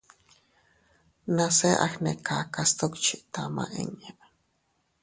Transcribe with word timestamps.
Nase 1.35 1.69
agnekaka 1.85 2.61
sdukchi 2.69 3.15
tama 3.33 3.63
inña. 3.81 4.11